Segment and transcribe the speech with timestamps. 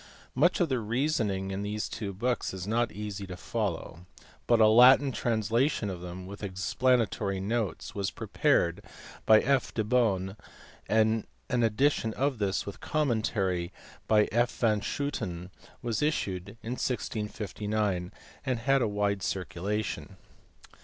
[0.33, 4.07] Much of the reasoning in these two books is not easy to follow;
[4.47, 8.83] but a Latin translation of them, with explanatory notes, was prepared
[9.27, 9.71] by F.
[9.71, 10.35] de Beaune,
[10.89, 13.71] and an edition of this with a commentary
[14.07, 14.49] by F.
[14.57, 15.51] van Schooten
[15.83, 18.11] was issued in 1659,
[18.43, 20.15] and had a wide circulation.
[20.15, 20.77] DESCARTES.